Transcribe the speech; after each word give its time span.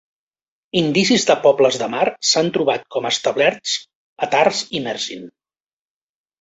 Indicis 0.79 1.25
de 1.31 1.35
pobles 1.43 1.77
de 1.83 1.89
mar 1.97 2.07
s'han 2.31 2.51
trobat 2.57 2.89
com 2.97 3.11
establerts 3.11 3.77
a 4.29 4.33
Tars 4.35 4.65
i 4.81 4.85
Mersin. 4.91 5.33